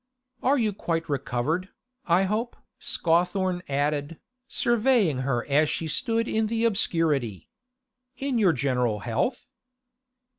[0.41, 1.69] 'You are quite recovered,
[2.07, 7.47] I hope?' Scawthorne added, surveying her as she stood in the obscurity.
[8.17, 9.51] 'In your general health?